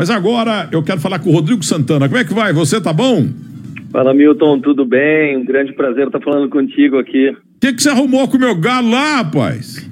[0.00, 2.08] Mas agora eu quero falar com o Rodrigo Santana.
[2.08, 2.54] Como é que vai?
[2.54, 3.22] Você tá bom?
[3.92, 5.36] Fala, Milton, tudo bem?
[5.36, 7.28] Um grande prazer estar falando contigo aqui.
[7.28, 9.86] O que, que você arrumou com o meu galo lá, rapaz?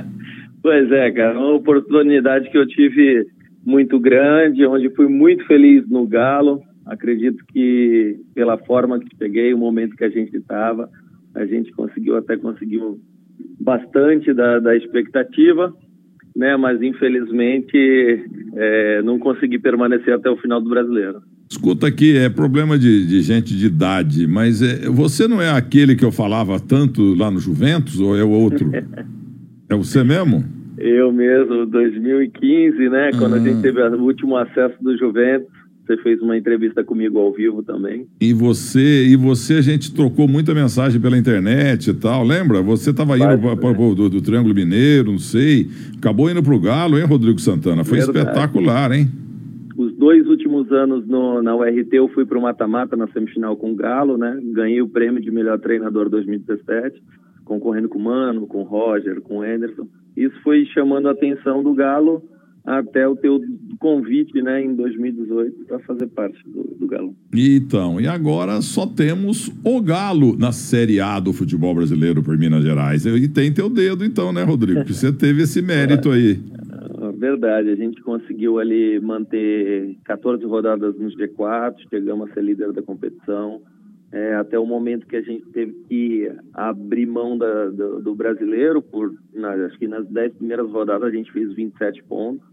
[0.62, 3.26] pois é, cara, uma oportunidade que eu tive
[3.62, 6.62] muito grande, onde fui muito feliz no galo.
[6.86, 10.88] Acredito que pela forma que peguei, o momento que a gente estava,
[11.34, 12.98] a gente conseguiu até conseguiu
[13.60, 15.70] bastante da, da expectativa,
[16.34, 16.56] né?
[16.56, 18.24] Mas infelizmente
[18.56, 21.22] é, não consegui permanecer até o final do brasileiro.
[21.50, 25.96] Escuta aqui, é problema de, de gente de idade, mas é, você não é aquele
[25.96, 28.70] que eu falava tanto lá no Juventus ou é o outro?
[29.68, 30.44] é você mesmo?
[30.78, 33.10] Eu mesmo, 2015, né?
[33.18, 33.62] Quando a gente ah.
[33.62, 35.59] teve o último acesso do Juventus.
[35.90, 38.06] Você fez uma entrevista comigo ao vivo também.
[38.20, 42.62] E você, e você a gente trocou muita mensagem pela internet e tal, lembra?
[42.62, 43.94] Você estava indo para né?
[43.96, 45.66] do, do, Triângulo Mineiro, não sei.
[45.98, 47.82] Acabou indo para o Galo, hein, Rodrigo Santana?
[47.82, 48.18] Foi Verdade.
[48.18, 49.08] espetacular, hein?
[49.76, 53.72] Os dois últimos anos no, na URT eu fui para o mata-mata na semifinal com
[53.72, 54.38] o Galo, né?
[54.52, 57.02] Ganhei o prêmio de melhor treinador 2017,
[57.44, 59.88] concorrendo com o Mano, com o Roger, com o Anderson.
[60.16, 62.22] Isso foi chamando a atenção do Galo
[62.78, 63.40] até o teu
[63.78, 67.14] convite né, em 2018 para fazer parte do, do, Galo.
[67.34, 72.62] Então, e agora só temos o Galo na Série A do futebol brasileiro por Minas
[72.62, 73.04] Gerais.
[73.06, 74.80] E tem teu dedo então, né, Rodrigo?
[74.80, 76.38] Porque você teve esse mérito aí.
[77.00, 82.72] É verdade, a gente conseguiu ali manter 14 rodadas nos G4, chegamos a ser líder
[82.72, 83.62] da competição.
[84.12, 88.82] É, até o momento que a gente teve que abrir mão da, do, do, brasileiro,
[88.82, 92.46] por, na, acho que nas 10 primeiras rodadas a gente fez 27 pontos.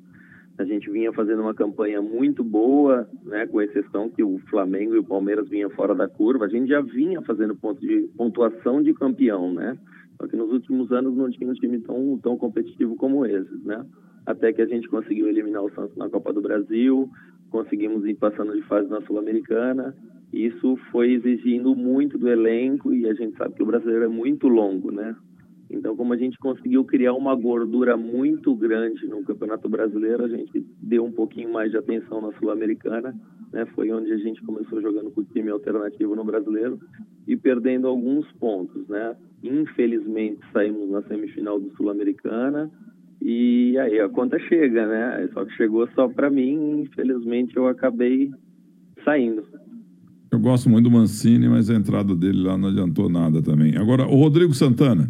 [0.58, 5.00] A gente vinha fazendo uma campanha muito boa, né, com exceção que o Flamengo e
[5.00, 6.46] o Palmeiras vinham fora da curva.
[6.46, 9.78] A gente já vinha fazendo ponto de pontuação de campeão, né?
[10.20, 13.86] Só que nos últimos anos não tinha um time tão, tão competitivo como esses, né?
[14.26, 17.08] Até que a gente conseguiu eliminar o Santos na Copa do Brasil,
[17.52, 19.96] conseguimos ir passando de fase na Sul-Americana.
[20.34, 24.48] Isso foi exigindo muito do elenco e a gente sabe que o brasileiro é muito
[24.48, 25.16] longo, né?
[25.70, 30.66] Então, como a gente conseguiu criar uma gordura muito grande no Campeonato Brasileiro, a gente
[30.82, 33.14] deu um pouquinho mais de atenção na Sul-Americana,
[33.52, 33.66] né?
[33.76, 36.80] Foi onde a gente começou jogando com o time alternativo no Brasileiro
[37.28, 39.16] e perdendo alguns pontos, né?
[39.44, 42.72] Infelizmente, saímos na semifinal do Sul-Americana
[43.22, 45.30] e aí a conta chega, né?
[45.34, 48.32] Só que chegou só para mim, infelizmente eu acabei
[49.04, 49.44] saindo.
[50.32, 53.78] Eu gosto muito do Mancini, mas a entrada dele lá não adiantou nada também.
[53.78, 55.10] Agora, o Rodrigo Santana,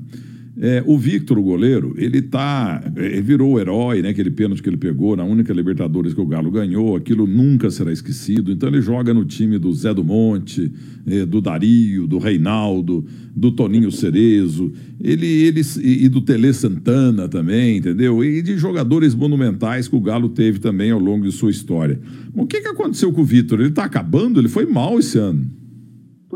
[0.59, 2.83] é, o Victor, o goleiro, ele tá.
[2.95, 4.09] Ele virou o herói, né?
[4.09, 7.91] Aquele pênalti que ele pegou na única Libertadores que o Galo ganhou, aquilo nunca será
[7.91, 8.51] esquecido.
[8.51, 10.71] Então ele joga no time do Zé do Monte,
[11.05, 17.77] é, do Dario, do Reinaldo, do Toninho Cerezo, ele, ele, e do Tele Santana também,
[17.77, 18.23] entendeu?
[18.23, 21.99] E de jogadores monumentais que o Galo teve também ao longo de sua história.
[22.33, 23.59] o que, que aconteceu com o Victor?
[23.59, 24.39] Ele está acabando?
[24.39, 25.47] Ele foi mal esse ano.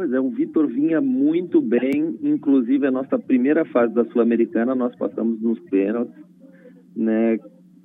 [0.04, 5.42] É, o Vitor vinha muito bem, inclusive a nossa primeira fase da Sul-Americana nós passamos
[5.42, 6.16] nos pênaltis,
[6.96, 7.38] né?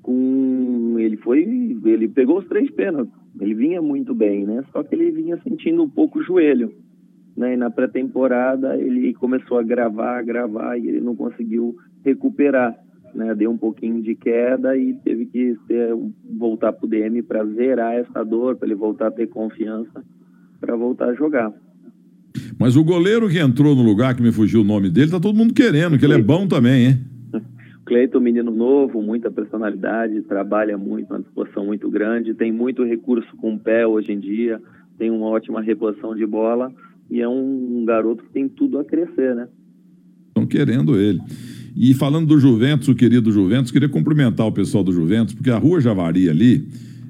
[0.02, 3.12] Com ele foi, ele pegou os três pênaltis.
[3.40, 4.62] Ele vinha muito bem, né?
[4.72, 6.72] Só que ele vinha sentindo um pouco o joelho,
[7.36, 7.54] né?
[7.54, 12.78] E na pré-temporada ele começou a gravar, gravar e ele não conseguiu recuperar,
[13.14, 13.34] né?
[13.34, 15.94] Deu um pouquinho de queda e teve que ter,
[16.38, 20.04] voltar pro DM para zerar essa dor, para ele voltar a ter confiança
[20.60, 21.52] para voltar a jogar.
[22.58, 25.36] Mas o goleiro que entrou no lugar, que me fugiu o nome dele, tá todo
[25.36, 26.98] mundo querendo, que ele é bom também, hein?
[27.84, 33.54] Cleiton, menino novo, muita personalidade, trabalha muito, uma disposição muito grande, tem muito recurso com
[33.54, 34.60] o pé hoje em dia,
[34.98, 36.72] tem uma ótima reposição de bola
[37.10, 39.48] e é um garoto que tem tudo a crescer, né?
[40.28, 41.20] Estão querendo ele.
[41.76, 45.58] E falando do Juventus, o querido Juventus, queria cumprimentar o pessoal do Juventus, porque a
[45.58, 46.66] Rua Javari ali,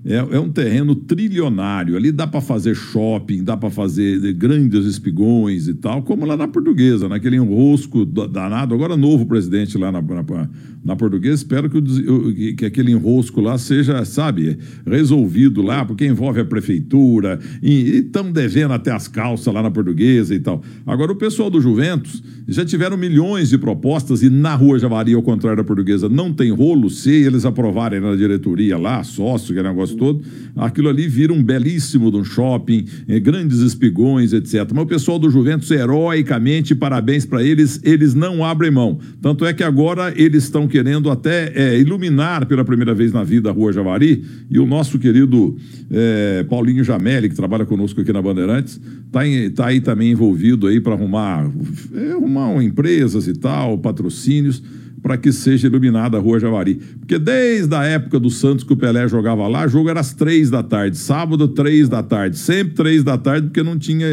[0.06, 1.97] é, é um terreno trilionário.
[1.97, 6.47] Ali dá para fazer shopping, dá para fazer grandes espigões e tal, como lá na
[6.47, 8.72] portuguesa, naquele enrosco danado.
[8.72, 10.49] Agora, novo presidente lá na, na,
[10.84, 14.56] na portuguesa, espero que, o, que aquele enrosco lá seja, sabe,
[14.87, 20.32] resolvido lá, porque envolve a prefeitura e estão devendo até as calças lá na portuguesa
[20.32, 20.62] e tal.
[20.87, 25.23] Agora, o pessoal do Juventus já tiveram milhões de propostas e na Rua Javari, ao
[25.23, 26.88] contrário da portuguesa, não tem rolo.
[26.88, 30.22] Se eles aprovarem na diretoria lá, sócio, que é negócio todo,
[30.54, 34.70] aquilo ali vira um belíssimo de um shopping, eh, grandes espigões, etc.
[34.75, 38.98] Mas o pessoal do Juventus, heroicamente, parabéns para eles, eles não abrem mão.
[39.20, 43.50] Tanto é que agora eles estão querendo até é, iluminar pela primeira vez na vida
[43.50, 45.56] a Rua Javari, e o nosso querido
[45.90, 49.20] é, Paulinho Jamelli, que trabalha conosco aqui na Bandeirantes, está
[49.54, 51.50] tá aí também envolvido aí para arrumar,
[51.94, 54.62] é, arrumar empresas e tal, patrocínios
[55.06, 56.81] para que seja iluminada a Rua Javari.
[56.99, 60.12] Porque desde a época do Santos que o Pelé jogava lá, o jogo era às
[60.12, 64.05] três da tarde, sábado, três da tarde, sempre três da tarde, porque não tinha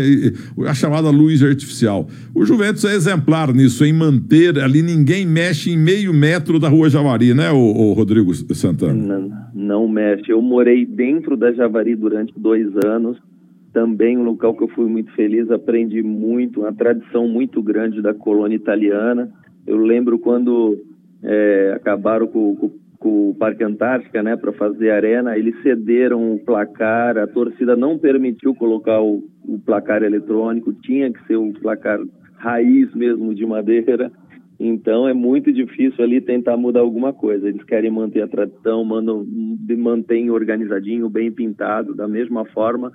[0.68, 2.07] a chamada luz artificial.
[2.36, 6.92] O Juventus é exemplar nisso, em manter ali, ninguém mexe em meio metro da Rua
[6.92, 8.94] Javari, né, o, Rodrigo Santana?
[8.94, 10.31] Não, não mexe.
[10.31, 13.18] Eu morei dentro da Javari durante dois anos
[13.74, 18.13] também um local que eu fui muito feliz, aprendi muito, uma tradição muito grande da
[18.13, 19.31] colônia italiana.
[19.65, 20.77] Eu lembro quando
[21.24, 26.39] é, acabaram com, com, com, o Parque Antártica, né, para fazer arena, eles cederam o
[26.39, 32.00] placar, a torcida não permitiu colocar o, o placar eletrônico, tinha que ser o placar
[32.36, 34.12] raiz mesmo de madeira.
[34.60, 37.50] Então é muito difícil ali tentar mudar alguma coisa.
[37.50, 39.25] Eles querem manter a tradição, mandam,
[39.77, 42.92] mantém organizadinho, bem pintado, da mesma forma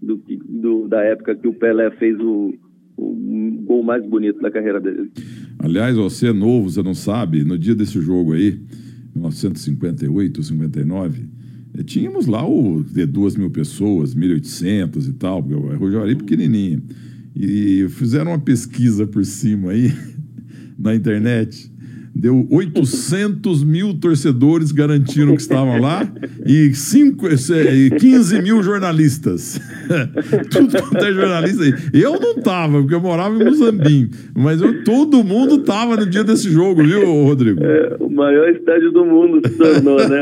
[0.00, 2.54] do, do, da época que o Pelé fez o,
[2.96, 5.10] o gol mais bonito da carreira dele.
[5.62, 8.58] Aliás, você é novo, você não sabe, no dia desse jogo aí,
[9.14, 11.22] 1958, 59,
[11.74, 16.82] eh, tínhamos lá o de duas mil pessoas, 1.800 e tal, porque o Rogério pequenininho.
[17.36, 19.92] E fizeram uma pesquisa por cima aí,
[20.78, 21.70] na internet,
[22.14, 26.06] deu 800 mil torcedores garantiram que estavam lá
[26.44, 29.60] e, cinco, 15 mil jornalistas.
[30.50, 31.74] Tudo quanto é jornalista aí.
[31.92, 36.24] Eu não tava, porque eu morava em Muzambim, mas eu, todo mundo tava no dia
[36.24, 37.62] desse jogo, viu, Rodrigo?
[37.62, 40.20] É, o maior estádio do mundo se tornou, né?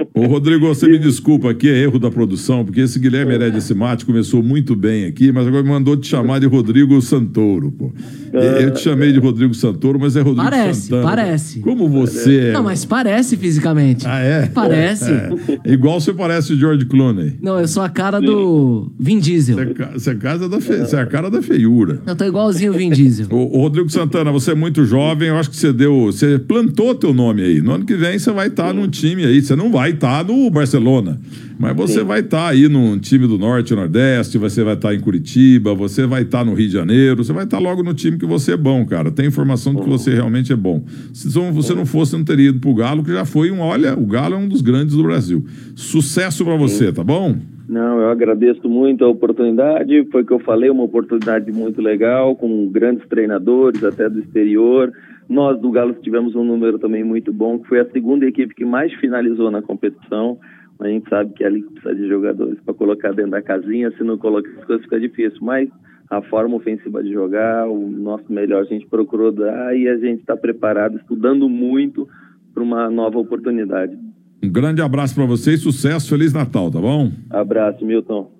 [0.16, 4.06] Ô, Rodrigo, você me desculpa aqui, é erro da produção, porque esse Guilherme Heredia Mate
[4.06, 7.92] começou muito bem aqui, mas agora me mandou te chamar de Rodrigo Santoro, pô.
[8.32, 11.02] Eu te chamei de Rodrigo Santoro, mas é Rodrigo parece, Santana.
[11.02, 12.52] Parece, Como você é.
[12.52, 14.06] Não, mas parece fisicamente.
[14.06, 14.46] Ah, é?
[14.46, 15.10] Parece.
[15.10, 15.30] É.
[15.64, 17.36] Igual você parece o George Clooney.
[17.42, 19.56] Não, eu sou a cara do Vin Diesel.
[19.94, 20.74] Você é, casa da fe...
[20.74, 22.00] é a cara da feiura.
[22.06, 23.26] Eu tô igualzinho o Vin Diesel.
[23.30, 26.06] o, o Rodrigo Santana, você é muito jovem, eu acho que você deu.
[26.06, 27.60] Você plantou teu nome aí.
[27.60, 29.42] No ano que vem você vai estar tá num time aí.
[29.42, 31.18] Você não vai estar tá no Barcelona.
[31.58, 32.04] Mas você Sim.
[32.04, 35.00] vai estar tá aí num time do Norte e Nordeste, você vai estar tá em
[35.00, 38.26] Curitiba, você vai estar no Rio de Janeiro, você vai estar logo no time que
[38.26, 39.10] você é bom, cara.
[39.10, 40.84] Tem informação de que você realmente é bom.
[41.14, 44.04] Se você não fosse, não teria ido pro Galo, que já foi um, olha, o
[44.04, 45.42] Galo é um dos grandes do Brasil.
[45.74, 47.36] Sucesso para você, tá bom?
[47.66, 50.06] Não, eu agradeço muito a oportunidade.
[50.12, 54.92] Foi o que eu falei, uma oportunidade muito legal, com grandes treinadores, até do exterior.
[55.28, 58.64] Nós do Galo tivemos um número também muito bom, que foi a segunda equipe que
[58.64, 60.38] mais finalizou na competição.
[60.80, 64.18] A gente sabe que ali precisa de jogadores para colocar dentro da casinha, se não
[64.18, 65.68] colocar as coisas fica difícil, mas
[66.10, 70.20] a forma ofensiva de jogar, o nosso melhor a gente procurou dar e a gente
[70.20, 72.08] está preparado, estudando muito
[72.52, 73.96] para uma nova oportunidade.
[74.42, 77.10] Um grande abraço para vocês, sucesso, Feliz Natal, tá bom?
[77.30, 78.30] Abraço, Milton.